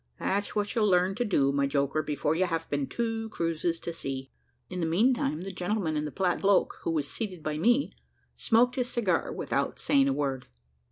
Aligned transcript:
"That's 0.17 0.55
what 0.55 0.73
you'll 0.73 0.89
learn 0.89 1.13
to 1.13 1.23
do, 1.23 1.51
my 1.51 1.67
joker, 1.67 2.01
before 2.01 2.33
you 2.33 2.45
have 2.45 2.67
been 2.71 2.87
two 2.87 3.29
cruises 3.29 3.79
to 3.81 3.93
sea." 3.93 4.31
In 4.67 4.79
the 4.79 4.85
meantime 4.87 5.41
the 5.41 5.51
gentleman 5.51 5.95
in 5.95 6.05
the 6.05 6.11
plaid 6.11 6.41
cloak, 6.41 6.79
who 6.81 6.89
was 6.89 7.07
seated 7.07 7.43
by 7.43 7.59
me, 7.59 7.93
smoked 8.35 8.77
his 8.77 8.89
cigar 8.89 9.31
without 9.31 9.77
saying 9.77 10.07
a 10.07 10.13
word. 10.13 10.47